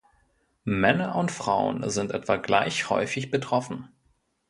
[0.63, 3.89] Männer und Frauen sind etwa gleich häufig betroffen.